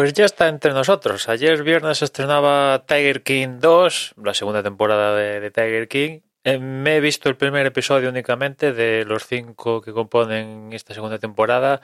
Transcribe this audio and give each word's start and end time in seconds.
Pues 0.00 0.14
ya 0.14 0.24
está 0.24 0.48
entre 0.48 0.72
nosotros. 0.72 1.28
Ayer 1.28 1.62
viernes 1.62 2.00
estrenaba 2.00 2.86
Tiger 2.86 3.22
King 3.22 3.58
2, 3.60 4.14
la 4.24 4.32
segunda 4.32 4.62
temporada 4.62 5.14
de, 5.14 5.50
Tiger 5.50 5.88
King. 5.88 6.20
Eh, 6.42 6.58
me 6.58 6.96
he 6.96 7.00
visto 7.00 7.28
el 7.28 7.36
primer 7.36 7.66
episodio 7.66 8.08
únicamente 8.08 8.72
de 8.72 9.04
los 9.04 9.26
cinco 9.26 9.82
que 9.82 9.92
componen 9.92 10.72
esta 10.72 10.94
segunda 10.94 11.18
temporada. 11.18 11.82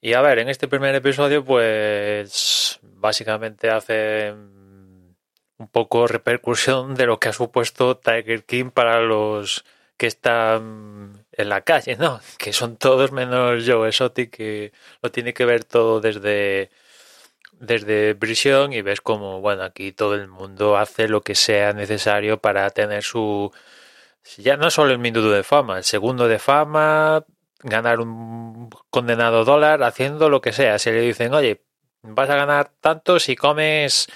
Y 0.00 0.14
a 0.14 0.22
ver, 0.22 0.38
en 0.38 0.48
este 0.48 0.68
primer 0.68 0.94
episodio, 0.94 1.44
pues 1.44 2.80
básicamente 2.82 3.68
hace 3.68 4.32
un 4.32 5.68
poco 5.70 6.06
repercusión 6.06 6.94
de 6.94 7.04
lo 7.04 7.20
que 7.20 7.28
ha 7.28 7.34
supuesto 7.34 7.98
Tiger 7.98 8.44
King 8.44 8.70
para 8.70 9.02
los 9.02 9.66
que 9.98 10.06
están 10.06 11.26
en 11.30 11.48
la 11.50 11.60
calle, 11.60 11.96
¿no? 11.96 12.22
Que 12.38 12.54
son 12.54 12.78
todos 12.78 13.12
menos 13.12 13.64
Joe 13.66 13.86
Exotic, 13.86 14.30
que 14.30 14.72
lo 15.02 15.10
tiene 15.10 15.34
que 15.34 15.44
ver 15.44 15.64
todo 15.64 16.00
desde 16.00 16.70
desde 17.60 18.14
prisión 18.16 18.72
y 18.72 18.82
ves 18.82 19.00
como, 19.00 19.40
bueno, 19.40 19.62
aquí 19.62 19.92
todo 19.92 20.14
el 20.14 20.28
mundo 20.28 20.76
hace 20.76 21.08
lo 21.08 21.20
que 21.22 21.34
sea 21.34 21.72
necesario 21.74 22.38
para 22.38 22.68
tener 22.70 23.04
su, 23.04 23.52
ya 24.38 24.56
no 24.56 24.70
solo 24.70 24.92
el 24.92 24.98
minuto 24.98 25.30
de 25.30 25.44
fama, 25.44 25.78
el 25.78 25.84
segundo 25.84 26.26
de 26.26 26.38
fama, 26.38 27.24
ganar 27.62 28.00
un 28.00 28.70
condenado 28.90 29.44
dólar 29.44 29.82
haciendo 29.82 30.28
lo 30.30 30.40
que 30.40 30.52
sea. 30.52 30.78
Si 30.78 30.90
le 30.90 31.02
dicen, 31.02 31.34
oye, 31.34 31.62
vas 32.02 32.30
a 32.30 32.36
ganar 32.36 32.72
tanto 32.80 33.20
si 33.20 33.36
comes, 33.36 34.08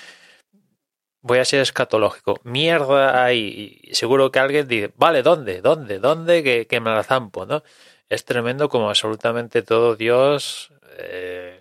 voy 1.21 1.39
a 1.39 1.45
ser 1.45 1.61
escatológico, 1.61 2.41
mierda 2.45 3.25
ahí. 3.25 3.81
Y 3.83 3.95
seguro 3.95 4.31
que 4.33 4.39
alguien 4.39 4.69
dice, 4.69 4.93
vale, 4.97 5.23
¿dónde? 5.23 5.61
¿Dónde? 5.61 5.99
¿Dónde? 5.99 6.43
Que, 6.43 6.67
que 6.67 6.81
me 6.81 6.91
la 6.91 7.03
zampo, 7.05 7.47
¿no? 7.47 7.63
Es 8.09 8.25
tremendo 8.25 8.69
como 8.71 8.89
absolutamente 8.89 9.63
todo 9.63 9.97
Dios. 9.97 10.73
Eh, 10.99 11.54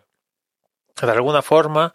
de 1.01 1.11
alguna 1.11 1.41
forma, 1.41 1.93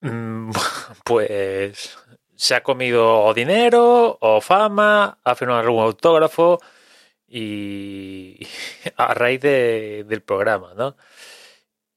mm, 0.00 0.50
pues 1.04 1.98
se 2.36 2.54
ha 2.54 2.62
comido 2.62 3.32
dinero 3.34 4.18
o 4.20 4.40
fama, 4.40 5.18
ha 5.24 5.34
firmado 5.34 5.60
algún 5.60 5.82
autógrafo 5.82 6.60
y 7.28 8.46
a 8.96 9.14
raíz 9.14 9.40
de, 9.40 10.04
del 10.08 10.22
programa, 10.22 10.74
¿no? 10.74 10.96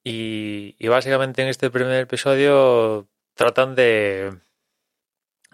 Y, 0.03 0.75
y, 0.79 0.87
básicamente 0.87 1.41
en 1.41 1.49
este 1.49 1.69
primer 1.69 2.01
episodio 2.01 3.07
tratan 3.35 3.75
de 3.75 4.39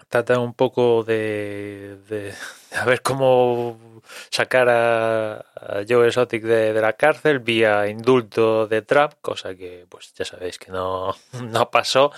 tratan 0.10 0.40
un 0.40 0.54
poco 0.54 1.04
de, 1.04 1.98
de, 2.08 2.34
a 2.76 2.86
ver 2.86 3.02
cómo 3.02 4.02
sacar 4.30 4.70
a, 4.70 5.46
Joe 5.88 6.08
Exotic 6.08 6.44
de, 6.44 6.74
de, 6.74 6.82
la 6.82 6.94
cárcel 6.94 7.40
vía 7.40 7.88
indulto 7.88 8.68
de 8.68 8.82
Trump, 8.82 9.14
cosa 9.22 9.56
que 9.56 9.86
pues 9.90 10.14
ya 10.14 10.26
sabéis 10.26 10.60
que 10.60 10.72
no, 10.72 11.16
no 11.44 11.72
pasó. 11.72 12.12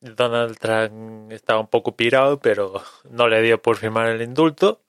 Donald 0.00 0.58
Trump 0.58 1.30
estaba 1.32 1.60
un 1.60 1.68
poco 1.68 1.96
pirado, 1.96 2.40
pero 2.40 2.82
no 3.08 3.28
le 3.28 3.40
dio 3.42 3.62
por 3.62 3.76
firmar 3.76 4.08
el 4.08 4.22
indulto. 4.22 4.82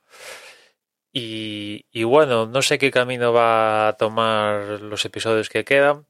Y, 1.14 1.86
y 1.92 2.04
bueno, 2.04 2.48
no 2.48 2.62
sé 2.64 2.80
qué 2.80 2.90
camino 2.90 3.32
va 3.32 3.90
a 3.90 3.94
tomar 3.94 4.82
los 4.82 5.06
episodios 5.06 5.50
que 5.50 5.64
quedan. 5.64 6.08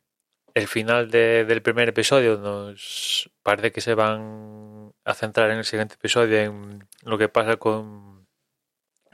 El 0.53 0.67
final 0.67 1.12
de, 1.12 1.45
del 1.45 1.62
primer 1.62 1.89
episodio 1.89 2.38
nos 2.38 3.29
parece 3.44 3.72
que 3.73 3.81
se 3.81 3.95
van 3.95 4.72
a 5.05 5.13
centrar 5.13 5.51
en 5.51 5.57
el 5.59 5.66
siguiente 5.66 5.95
episodio 5.95 6.39
en 6.39 6.88
lo 7.03 7.17
que 7.17 7.29
pasa 7.29 7.57
con 7.57 8.27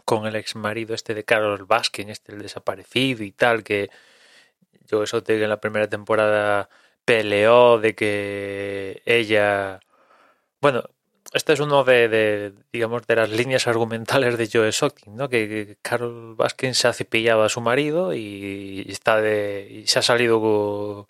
con 0.06 0.25
el 0.25 0.35
ex 0.35 0.56
marido 0.56 0.96
este 0.96 1.13
de 1.13 1.24
Carol 1.24 1.66
Baskin, 1.66 2.09
este 2.09 2.31
el 2.34 2.41
desaparecido 2.41 3.24
y 3.24 3.31
tal, 3.31 3.63
que 3.63 3.91
yo 4.88 5.03
eso 5.03 5.24
en 5.28 5.50
la 5.50 5.62
primera 5.62 5.88
temporada 5.88 6.69
peleó 7.06 7.80
de 7.80 7.96
que 7.96 9.03
ella 9.06 9.80
bueno, 10.62 10.84
este 11.34 11.53
es 11.53 11.59
uno 11.59 11.84
de, 11.84 12.07
de, 12.09 12.53
digamos 12.74 13.06
de 13.07 13.16
las 13.16 13.30
líneas 13.30 13.68
argumentales 13.68 14.38
de 14.38 14.50
Joe 14.51 14.68
Exotic, 14.69 15.07
¿no? 15.07 15.30
Que, 15.30 15.47
que, 15.47 15.78
Carol 15.81 16.36
Baskin 16.36 16.74
se 16.75 16.88
ha 16.88 16.94
cepillado 16.94 17.44
a 17.44 17.50
su 17.50 17.62
marido 17.62 18.13
y, 18.13 18.84
y 18.88 18.91
está 18.91 19.22
de 19.22 19.68
y 19.69 19.88
se 19.88 20.00
ha 20.00 20.01
salido 20.01 21.07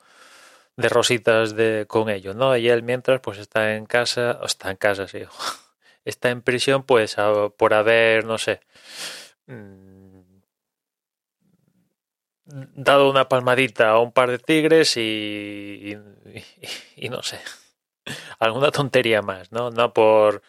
de 0.79 0.89
rositas 0.89 1.55
de 1.55 1.85
con 1.87 2.09
ello, 2.09 2.33
¿no? 2.33 2.55
Y 2.55 2.69
él 2.69 2.83
mientras 2.83 3.19
pues 3.19 3.37
está 3.37 3.75
en 3.75 3.85
casa, 3.85 4.39
está 4.45 4.71
en 4.71 4.77
casa, 4.77 5.07
sí. 5.07 5.23
está 6.05 6.29
en 6.29 6.41
prisión 6.41 6.83
pues 6.83 7.17
por 7.57 7.73
haber, 7.73 8.23
no 8.25 8.37
sé, 8.37 8.61
mmm, 9.47 10.21
dado 12.45 13.09
una 13.09 13.27
palmadita 13.27 13.89
a 13.89 13.99
un 13.99 14.11
par 14.13 14.31
de 14.31 14.39
tigres 14.39 14.95
y, 14.97 15.97
y, 16.95 17.09
no 17.09 17.21
sé, 17.23 17.39
alguna 18.39 18.71
tontería 18.71 19.21
más, 19.21 19.51
¿no? 19.51 19.71
No 19.71 19.93
por 19.93 20.41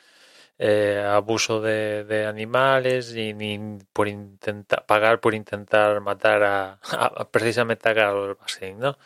eh, 0.58 1.04
abuso 1.06 1.60
de, 1.60 2.26
animales 2.28 3.12
ni, 3.14 3.78
por 3.92 4.08
intentar 4.08 4.86
pagar 4.86 5.20
por 5.20 5.34
intentar 5.34 6.00
matar 6.00 6.42
a, 6.44 6.80
precisamente 7.32 7.88
a 7.88 7.94
Carlos 7.94 8.38
Baskin, 8.38 8.78
¿no? 8.78 8.96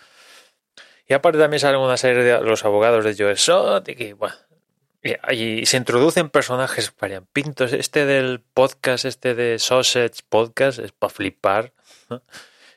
Y 1.06 1.14
aparte 1.14 1.38
también 1.38 1.60
salen 1.60 1.80
una 1.80 1.96
serie 1.96 2.22
de 2.22 2.40
los 2.40 2.64
abogados 2.64 3.04
de 3.04 3.14
Joe 3.16 3.32
Exotic 3.32 4.00
y 4.00 4.12
bueno, 4.12 4.34
y 5.30 5.66
se 5.66 5.76
introducen 5.76 6.30
personajes 6.30 6.92
varianpintos. 6.98 7.74
Este 7.74 8.06
del 8.06 8.40
podcast, 8.40 9.04
este 9.04 9.34
de 9.34 9.58
Sausage 9.58 10.22
Podcast, 10.28 10.78
es 10.78 10.92
para 10.92 11.12
flipar. 11.12 11.72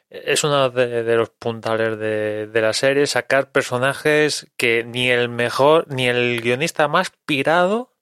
Es 0.09 0.43
uno 0.43 0.69
de, 0.69 1.03
de 1.03 1.15
los 1.15 1.29
puntales 1.29 1.99
de, 1.99 2.47
de, 2.47 2.61
la 2.61 2.73
serie, 2.73 3.07
sacar 3.07 3.51
personajes 3.51 4.47
que 4.55 4.85
ni 4.85 5.09
el 5.09 5.27
mejor, 5.27 5.85
ni 5.89 6.07
el 6.07 6.41
guionista 6.41 6.88
más 6.88 7.11
pirado 7.25 7.94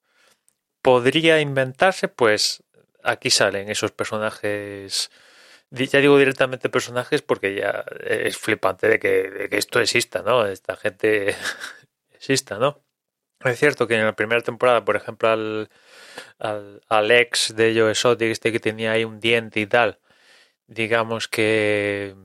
podría 0.83 1.39
inventarse, 1.39 2.07
pues 2.07 2.63
aquí 3.03 3.31
salen 3.31 3.69
esos 3.69 3.91
personajes. 3.91 5.09
Ya 5.75 5.99
digo 5.99 6.17
directamente 6.17 6.69
personajes 6.69 7.21
porque 7.21 7.55
ya 7.55 7.83
es 8.01 8.37
flipante 8.37 8.87
de 8.87 8.99
que, 8.99 9.29
de 9.29 9.49
que 9.49 9.57
esto 9.57 9.79
exista, 9.81 10.21
¿no? 10.21 10.45
Esta 10.45 10.75
gente 10.77 11.35
exista, 12.13 12.57
¿no? 12.57 12.81
Es 13.43 13.59
cierto 13.59 13.87
que 13.87 13.95
en 13.95 14.05
la 14.05 14.15
primera 14.15 14.41
temporada, 14.41 14.85
por 14.85 14.95
ejemplo, 14.95 15.29
al, 15.29 15.69
al, 16.39 16.81
al 16.89 17.11
ex 17.11 17.55
de 17.55 17.73
Joe 17.77 17.91
Exotic, 17.91 18.29
este 18.29 18.51
que 18.51 18.59
tenía 18.59 18.93
ahí 18.93 19.03
un 19.03 19.19
diente 19.19 19.59
y 19.59 19.67
tal, 19.67 19.99
digamos 20.67 21.27
que, 21.27 22.15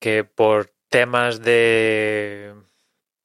que 0.00 0.24
por 0.24 0.72
temas 0.88 1.42
de 1.42 2.54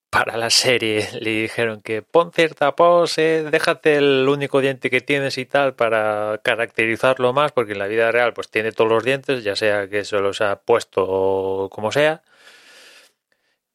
para 0.09 0.37
la 0.37 0.49
serie. 0.49 1.07
Le 1.19 1.31
dijeron 1.41 1.81
que 1.81 2.01
pon 2.01 2.31
cierta 2.31 2.75
pose, 2.75 3.45
déjate 3.51 3.97
el 3.97 4.27
único 4.27 4.61
diente 4.61 4.89
que 4.89 5.01
tienes 5.01 5.37
y 5.37 5.45
tal 5.45 5.75
para 5.75 6.39
caracterizarlo 6.43 7.33
más, 7.33 7.51
porque 7.51 7.73
en 7.73 7.79
la 7.79 7.87
vida 7.87 8.11
real 8.11 8.33
pues 8.33 8.49
tiene 8.49 8.71
todos 8.71 8.89
los 8.91 9.03
dientes, 9.03 9.43
ya 9.43 9.55
sea 9.55 9.87
que 9.89 10.05
se 10.05 10.19
los 10.19 10.41
ha 10.41 10.61
puesto 10.61 11.69
como 11.71 11.91
sea 11.91 12.23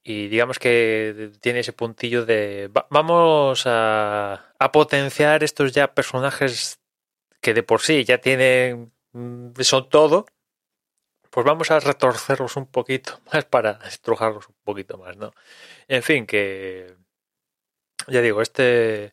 y 0.05 0.29
digamos 0.29 0.59
que 0.59 1.31
tiene 1.41 1.61
ese 1.61 1.73
puntillo 1.73 2.27
de 2.27 2.69
va, 2.69 2.87
vamos 2.91 3.65
a, 3.67 4.53
a, 4.59 4.73
potenciar 4.73 5.43
estos 5.43 5.73
ya 5.73 5.95
personajes 5.95 6.79
que 7.41 7.55
de 7.55 7.63
por 7.63 7.81
sí 7.81 8.05
ya 8.05 8.19
tienen 8.19 8.93
mm, 9.13 9.53
son 9.61 9.89
todo 9.89 10.27
pues 11.35 11.45
vamos 11.45 11.73
a 11.73 11.81
retorcerlos 11.81 12.55
un 12.57 12.67
poquito 12.67 13.21
más 13.33 13.45
para 13.45 13.81
estrujarlos 13.89 14.49
un 14.49 14.55
poquito 14.63 14.99
más 14.99 15.17
no 15.17 15.33
en 15.89 16.03
fin 16.05 16.27
que 16.27 16.95
ya 18.07 18.21
digo 18.21 18.41
este 18.41 19.13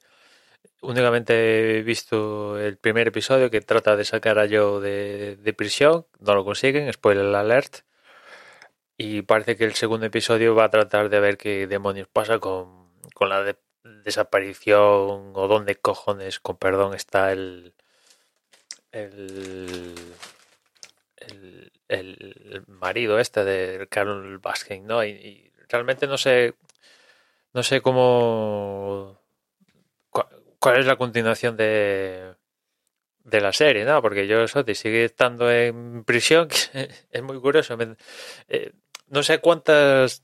únicamente 0.82 1.80
he 1.80 1.82
visto 1.82 2.60
el 2.60 2.78
primer 2.78 3.08
episodio 3.08 3.50
que 3.50 3.62
trata 3.62 3.96
de 3.96 4.06
sacar 4.06 4.38
a 4.38 4.48
Joe 4.48 4.82
de, 4.82 5.54
prisión 5.54 6.06
no 6.20 6.36
lo 6.36 6.46
consiguen 6.46 6.94
spoiler 6.94 7.34
alert 7.36 7.80
y 8.98 9.24
parece 9.24 9.58
que 9.58 9.66
el 9.66 9.74
segundo 9.74 10.06
episodio 10.06 10.54
va 10.54 10.66
a 10.66 10.70
tratar 10.70 11.10
de 11.10 11.20
ver 11.20 11.38
qué 11.38 11.66
demonios 11.66 12.08
pasa 12.08 12.38
con, 12.38 12.92
con 13.16 13.30
la 13.30 13.42
de, 13.42 13.58
desaparición 14.04 15.32
o 15.34 15.48
dónde 15.48 15.76
cojones, 15.76 16.40
con 16.40 16.58
perdón, 16.58 16.94
está 16.94 17.32
el 17.32 17.74
el, 18.92 19.96
el, 21.18 21.72
el 21.92 22.64
marido 22.68 23.20
este 23.20 23.44
de 23.44 23.88
Carol 23.90 24.40
Baskin, 24.40 24.86
¿no? 24.88 25.04
Y, 25.04 25.10
y 25.12 25.52
realmente 25.70 26.08
no 26.08 26.18
sé 26.18 26.56
no 27.54 27.64
sé 27.64 27.82
cómo 27.82 29.20
cuál 30.60 30.80
es 30.80 30.86
la 30.86 30.98
continuación 30.98 31.58
de 31.58 32.36
de 33.24 33.42
la 33.42 33.54
serie, 33.54 33.86
¿no? 33.86 34.02
Porque 34.02 34.28
yo 34.28 34.48
Soti 34.48 34.76
sigue 34.76 35.06
estando 35.06 35.52
en 35.52 36.04
prisión, 36.06 36.50
es 37.12 37.22
muy 37.24 37.40
curioso. 37.40 37.78
eh, 38.50 38.72
no 39.08 39.24
sé 39.24 39.40
cuántas 39.40 40.24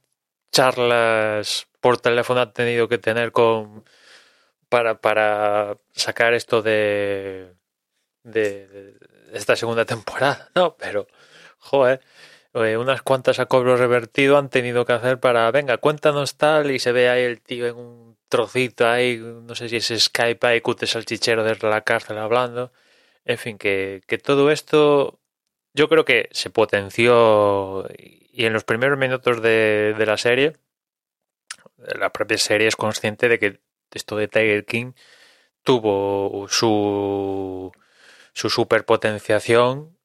charlas 0.52 1.68
por 1.82 2.00
teléfono 2.00 2.42
ha 2.42 2.54
tenido 2.54 2.88
que 2.88 2.98
tener 2.98 3.32
con 3.32 3.86
para, 4.70 5.00
para 5.02 5.78
sacar 5.94 6.34
esto 6.34 6.62
de, 6.62 7.54
de 8.24 8.98
esta 9.34 9.56
segunda 9.56 9.86
temporada, 9.86 10.50
¿no? 10.56 10.76
Pero, 10.78 11.08
joder, 11.58 12.02
eh, 12.54 12.78
unas 12.78 13.02
cuantas 13.02 13.40
a 13.40 13.46
cobro 13.48 13.78
revertido 13.78 14.38
han 14.38 14.50
tenido 14.50 14.86
que 14.86 14.94
hacer 14.94 15.20
para, 15.20 15.50
venga, 15.52 15.78
cuéntanos 15.78 16.38
tal, 16.38 16.72
y 16.72 16.80
se 16.80 16.92
ve 16.92 17.10
ahí 17.10 17.24
el 17.24 17.42
tío 17.42 17.68
en 17.68 17.76
un 17.76 18.18
trocito 18.30 18.88
ahí, 18.88 19.18
no 19.18 19.56
sé 19.56 19.70
si 19.70 19.78
es 19.78 19.88
Skype 19.88 20.46
ahí, 20.48 20.62
cute 20.62 20.88
salchichero 20.88 21.44
desde 21.44 21.70
la 21.70 21.82
cárcel 21.82 22.18
hablando. 22.18 22.72
En 23.26 23.38
fin, 23.38 23.58
que, 23.58 24.02
que 24.08 24.18
todo 24.18 24.52
esto 24.52 25.20
yo 25.74 25.90
creo 25.90 26.06
que 26.06 26.30
se 26.32 26.50
potenció 26.50 27.88
y 27.98 28.46
en 28.46 28.54
los 28.54 28.64
primeros 28.64 28.98
minutos 28.98 29.42
de, 29.42 29.96
de 29.98 30.06
la 30.06 30.18
serie, 30.18 30.54
la 31.78 32.12
propia 32.12 32.38
serie 32.38 32.68
es 32.68 32.76
consciente 32.76 33.30
de 33.30 33.40
que 33.40 33.60
esto 33.92 34.16
de 34.18 34.28
Tiger 34.28 34.66
King 34.66 34.94
tuvo 35.64 36.48
su, 36.50 37.72
su 38.34 38.50
superpotenciación 38.50 39.97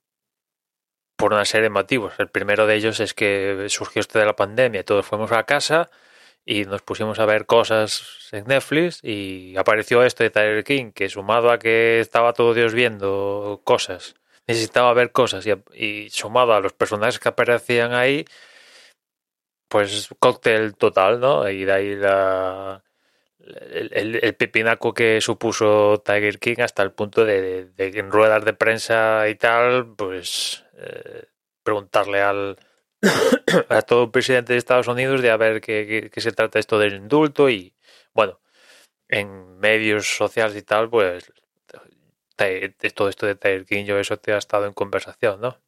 por 1.23 1.35
una 1.35 1.45
serie 1.45 1.63
de 1.63 1.71
motivos. 1.71 2.15
El 2.19 2.27
primero 2.27 2.67
de 2.67 2.75
ellos 2.75 2.99
es 2.99 3.15
que 3.15 3.67
surgió 3.69 4.01
esto 4.01 4.19
de 4.19 4.27
la 4.27 4.35
pandemia, 4.35 4.85
todos 4.85 5.07
fuimos 5.07 5.31
a 5.31 5.45
casa 5.45 5.89
y 6.45 6.65
nos 6.65 6.83
pusimos 6.83 7.21
a 7.21 7.27
ver 7.27 7.47
cosas 7.47 8.29
en 8.33 8.45
Netflix 8.47 8.99
y 9.05 9.57
apareció 9.57 10.03
esto 10.03 10.25
de 10.25 10.31
Tiger 10.31 10.65
King, 10.65 10.91
que 10.91 11.09
sumado 11.09 11.53
a 11.53 11.61
que 11.61 12.01
estaba 12.01 12.33
todo 12.33 12.55
Dios 12.55 12.75
viendo 12.75 13.61
cosas, 13.63 14.17
necesitaba 14.49 14.93
ver 14.95 15.13
cosas 15.13 15.47
y, 15.47 15.53
y 15.75 16.11
sumado 16.11 16.55
a 16.55 16.61
los 16.61 16.73
personajes 16.73 17.21
que 17.21 17.29
aparecían 17.29 17.93
ahí, 17.95 18.25
pues 19.69 20.09
cóctel 20.19 20.75
total, 20.75 21.21
¿no? 21.21 21.49
Y 21.49 21.65
de 21.65 21.73
ahí 21.73 21.95
la, 21.95 22.83
el, 23.73 24.35
pepinaco 24.37 24.95
que 24.95 25.21
supuso 25.21 26.03
Tiger 26.05 26.39
King 26.39 26.57
hasta 26.61 26.83
el 26.83 26.93
punto 26.93 27.25
de, 27.25 27.43
de- 27.43 27.65
de 27.91 27.99
en 27.99 28.11
ruedas 28.11 28.45
de 28.45 28.53
prensa 28.55 29.29
y 29.29 29.35
tal, 29.37 29.95
pues 29.97 30.65
eh, 30.79 31.25
preguntarle 31.63 32.21
al 32.23 32.59
a 33.69 33.83
todo 33.83 34.13
presidente 34.13 34.53
de 34.53 34.59
Estados 34.59 34.89
Unidos 34.89 35.23
de 35.23 35.31
a 35.31 35.37
ver 35.37 35.61
qué, 35.61 36.11
qué- 36.13 36.21
se 36.21 36.33
trata 36.33 36.59
esto 36.59 36.79
del 36.79 36.95
indulto 36.95 37.51
y 37.51 37.75
bueno, 38.15 38.41
en 39.09 39.59
medios 39.59 40.17
sociales 40.17 40.57
y 40.57 40.63
tal, 40.63 40.91
pues 40.91 41.33
todo 42.95 43.09
esto 43.09 43.27
de 43.27 43.35
Tiger 43.37 43.65
King, 43.67 43.85
yo 43.85 43.99
eso 43.99 44.17
te 44.19 44.33
ha 44.33 44.39
estado 44.39 44.67
en 44.67 44.73
conversación, 44.73 45.41
¿no? 45.41 45.59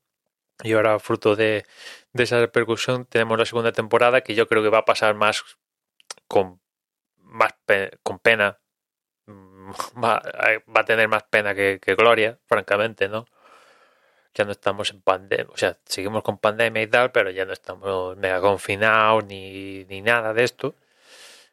Y 0.62 0.72
ahora, 0.74 0.98
fruto 1.00 1.36
de, 1.36 1.64
de 2.12 2.24
esa 2.24 2.40
repercusión, 2.40 3.06
tenemos 3.06 3.38
la 3.38 3.46
segunda 3.46 3.72
temporada 3.72 4.22
que 4.22 4.34
yo 4.34 4.46
creo 4.48 4.62
que 4.62 4.70
va 4.70 4.78
a 4.78 4.84
pasar 4.84 5.14
más 5.14 5.42
con 6.28 6.60
más 7.24 7.52
pe- 7.66 7.98
con 8.02 8.18
pena 8.18 8.58
va, 10.04 10.22
a 10.74 10.84
tener 10.84 11.08
más 11.08 11.24
pena 11.24 11.54
que, 11.54 11.80
que 11.82 11.94
gloria, 11.94 12.38
francamente, 12.46 13.08
¿no? 13.08 13.26
Ya 14.34 14.44
no 14.44 14.50
estamos 14.52 14.90
en 14.90 15.00
pandemia, 15.00 15.46
o 15.52 15.56
sea, 15.56 15.78
seguimos 15.84 16.24
con 16.24 16.38
pandemia 16.38 16.82
y 16.82 16.88
tal, 16.88 17.12
pero 17.12 17.30
ya 17.30 17.44
no 17.44 17.52
estamos 17.52 18.16
mega 18.16 18.40
confinados 18.40 19.24
ni, 19.26 19.84
ni 19.84 20.02
nada 20.02 20.34
de 20.34 20.42
esto. 20.44 20.74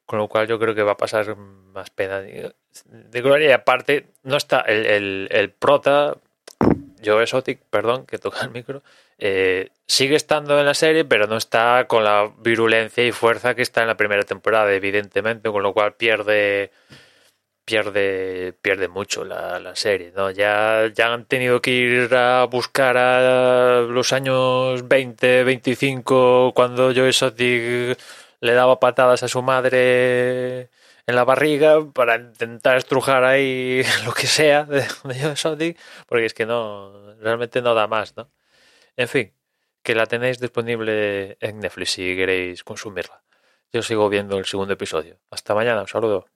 Con 0.05 0.19
lo 0.19 0.27
cual 0.27 0.47
yo 0.47 0.59
creo 0.59 0.75
que 0.75 0.83
va 0.83 0.93
a 0.93 0.97
pasar 0.97 1.35
más 1.37 1.89
pena 1.91 2.21
de 2.21 3.21
gloria. 3.21 3.49
Y 3.49 3.51
aparte, 3.53 4.07
no 4.23 4.37
está 4.37 4.61
el, 4.61 4.85
el, 4.85 5.27
el 5.31 5.51
prota, 5.51 6.17
Joe 7.03 7.23
Exotic, 7.23 7.61
perdón, 7.69 8.05
que 8.05 8.17
toca 8.17 8.41
el 8.41 8.51
micro, 8.51 8.83
eh, 9.21 9.69
sigue 9.87 10.15
estando 10.15 10.59
en 10.59 10.65
la 10.65 10.73
serie, 10.73 11.05
pero 11.05 11.27
no 11.27 11.37
está 11.37 11.85
con 11.87 12.03
la 12.03 12.33
virulencia 12.39 13.05
y 13.05 13.11
fuerza 13.11 13.55
que 13.55 13.61
está 13.61 13.81
en 13.81 13.87
la 13.87 13.97
primera 13.97 14.23
temporada, 14.23 14.73
evidentemente, 14.73 15.49
con 15.51 15.63
lo 15.63 15.73
cual 15.73 15.93
pierde 15.95 16.71
pierde 17.65 18.53
pierde 18.61 18.87
mucho 18.87 19.23
la, 19.23 19.59
la 19.59 19.75
serie, 19.75 20.11
¿no? 20.15 20.31
Ya, 20.31 20.87
ya 20.93 21.13
han 21.13 21.25
tenido 21.25 21.61
que 21.61 21.71
ir 21.71 22.15
a 22.15 22.45
buscar 22.45 22.97
a 22.97 23.81
los 23.81 24.11
años 24.13 24.87
20, 24.87 25.43
25, 25.43 26.53
cuando 26.55 26.93
Joe 26.93 27.09
Exotic 27.09 27.97
le 28.41 28.53
daba 28.53 28.79
patadas 28.79 29.23
a 29.23 29.27
su 29.27 29.41
madre 29.43 30.69
en 31.07 31.15
la 31.15 31.23
barriga 31.25 31.77
para 31.93 32.15
intentar 32.17 32.77
estrujar 32.77 33.23
ahí 33.23 33.83
lo 34.05 34.13
que 34.13 34.27
sea 34.27 34.63
de, 34.65 34.83
Joe 35.03 35.31
Exotic, 35.31 35.79
porque 36.07 36.25
es 36.25 36.33
que 36.33 36.45
no, 36.45 37.15
realmente 37.19 37.61
no 37.61 37.75
da 37.75 37.87
más, 37.87 38.15
¿no? 38.17 38.29
En 39.01 39.07
fin, 39.07 39.33
que 39.83 39.95
la 39.95 40.05
tenéis 40.05 40.37
disponible 40.39 41.35
en 41.47 41.59
Netflix 41.59 41.89
si 41.93 42.15
queréis 42.15 42.63
consumirla. 42.63 43.23
Yo 43.73 43.81
sigo 43.81 44.09
viendo 44.09 44.37
el 44.37 44.45
segundo 44.45 44.73
episodio. 44.73 45.19
Hasta 45.31 45.55
mañana, 45.55 45.81
un 45.81 45.87
saludo. 45.87 46.27